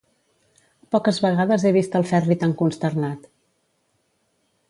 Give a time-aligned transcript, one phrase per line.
[0.95, 3.31] Poques vegades he vist el Ferri tan consternat.